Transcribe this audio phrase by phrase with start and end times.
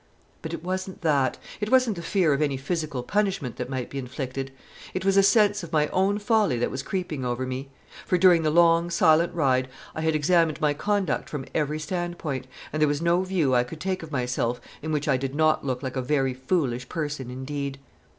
[0.41, 1.37] But it wasn't that.
[1.59, 4.49] It wasn't the fear of any physical punishment that might be inflicted;
[4.95, 7.69] it was a sense of my own folly that was creeping over me;
[8.07, 12.47] for during the long, silent ride I had examined my conduct from every stand point,
[12.73, 15.63] and there was no view I could take of myself in which I did not
[15.63, 17.77] look like a very foolish person indeed.